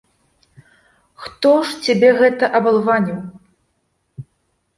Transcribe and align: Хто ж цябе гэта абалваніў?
Хто 1.25 1.51
ж 1.73 1.77
цябе 1.85 2.09
гэта 2.23 2.45
абалваніў? 2.61 3.19